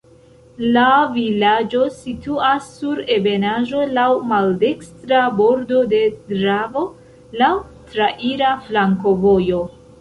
[0.75, 0.85] La
[1.17, 6.89] vilaĝo situas sur ebenaĵo, laŭ maldekstra bordo de Dravo,
[7.45, 7.55] laŭ
[7.93, 9.65] traira flankovojo.